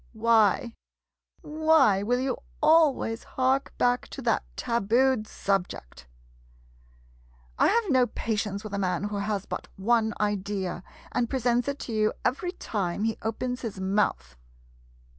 [0.13, 0.73] Why—
[1.43, 6.07] why will you always hark back to that tabooed subject?
[7.55, 11.37] [Crossly.] I have no patience with a man who has but one idea, and pre
[11.37, 14.35] sents it to you every time he opens his mouth!